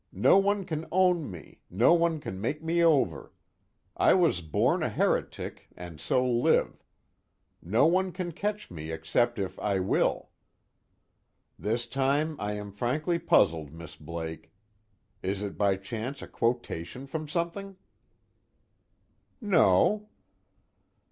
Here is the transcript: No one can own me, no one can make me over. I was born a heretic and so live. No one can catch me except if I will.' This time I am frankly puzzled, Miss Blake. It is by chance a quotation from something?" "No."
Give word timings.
No 0.11 0.39
one 0.39 0.65
can 0.65 0.87
own 0.91 1.29
me, 1.29 1.61
no 1.69 1.93
one 1.93 2.19
can 2.19 2.41
make 2.41 2.63
me 2.63 2.83
over. 2.83 3.33
I 3.95 4.15
was 4.15 4.41
born 4.41 4.81
a 4.81 4.89
heretic 4.89 5.67
and 5.77 6.01
so 6.01 6.27
live. 6.27 6.83
No 7.61 7.85
one 7.85 8.11
can 8.11 8.31
catch 8.31 8.71
me 8.71 8.89
except 8.91 9.37
if 9.37 9.59
I 9.59 9.77
will.' 9.79 10.29
This 11.59 11.85
time 11.85 12.35
I 12.39 12.53
am 12.53 12.71
frankly 12.71 13.19
puzzled, 13.19 13.71
Miss 13.71 13.95
Blake. 13.95 14.51
It 15.21 15.39
is 15.39 15.53
by 15.53 15.75
chance 15.75 16.23
a 16.23 16.27
quotation 16.27 17.05
from 17.05 17.27
something?" 17.27 17.77
"No." 19.39 20.09